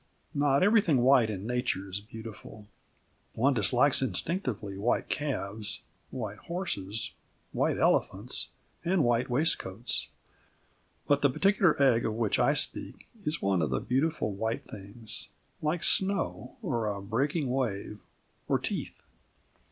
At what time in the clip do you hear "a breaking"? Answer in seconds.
16.87-17.51